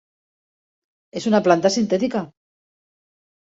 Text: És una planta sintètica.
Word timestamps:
És 1.21 1.29
una 1.33 1.43
planta 1.49 1.73
sintètica. 1.77 2.25